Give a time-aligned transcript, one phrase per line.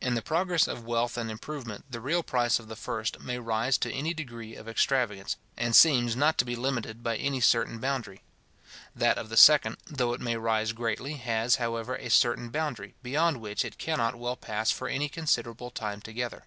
[0.00, 3.76] In the progress of wealth and improvement, the real price of the first may rise
[3.76, 8.22] to any degree of extravagance, and seems not to be limited by any certain boundary.
[8.96, 13.42] That of the second, though it may rise greatly, has, however, a certain boundary, beyond
[13.42, 16.46] which it cannot well pass for any considerable time together.